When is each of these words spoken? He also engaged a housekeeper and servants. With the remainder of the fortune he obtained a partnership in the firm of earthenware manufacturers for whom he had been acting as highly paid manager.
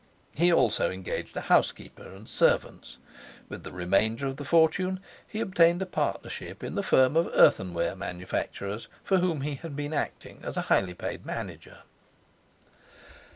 He 0.33 0.51
also 0.51 0.89
engaged 0.89 1.37
a 1.37 1.41
housekeeper 1.41 2.09
and 2.11 2.27
servants. 2.27 2.97
With 3.49 3.63
the 3.63 3.71
remainder 3.71 4.25
of 4.25 4.37
the 4.37 4.43
fortune 4.43 4.99
he 5.27 5.39
obtained 5.39 5.79
a 5.79 5.85
partnership 5.85 6.63
in 6.63 6.73
the 6.73 6.81
firm 6.81 7.15
of 7.15 7.29
earthenware 7.35 7.95
manufacturers 7.95 8.87
for 9.03 9.19
whom 9.19 9.41
he 9.41 9.53
had 9.57 9.75
been 9.75 9.93
acting 9.93 10.39
as 10.41 10.55
highly 10.55 10.95
paid 10.95 11.23
manager. 11.23 11.83